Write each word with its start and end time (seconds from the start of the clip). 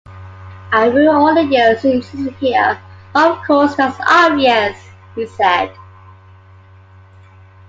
"I 0.73 0.85
rue 0.87 1.11
all 1.11 1.35
the 1.35 1.43
years 1.43 1.81
she 1.81 1.89
isn't 1.93 2.35
here, 2.37 2.79
of 3.13 3.37
course, 3.45 3.75
that's 3.75 3.99
obvious," 4.01 4.75
he 5.13 5.27
said. 5.27 5.71